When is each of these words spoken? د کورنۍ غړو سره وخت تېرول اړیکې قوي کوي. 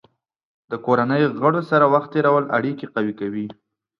د 0.71 0.73
کورنۍ 0.85 1.21
غړو 1.41 1.61
سره 1.71 1.85
وخت 1.93 2.09
تېرول 2.15 2.45
اړیکې 2.57 2.85
قوي 2.95 3.13
کوي. 3.19 3.47